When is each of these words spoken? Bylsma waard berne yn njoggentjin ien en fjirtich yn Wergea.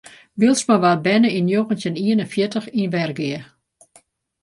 Bylsma 0.39 0.75
waard 0.83 1.01
berne 1.05 1.29
yn 1.37 1.45
njoggentjin 1.47 1.99
ien 2.05 2.23
en 2.23 2.31
fjirtich 2.33 2.69
yn 2.79 2.91
Wergea. 2.93 3.41